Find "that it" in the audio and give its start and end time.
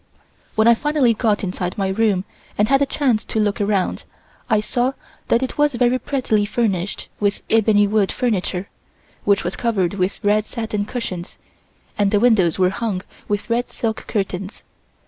5.27-5.59